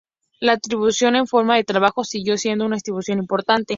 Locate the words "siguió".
2.03-2.35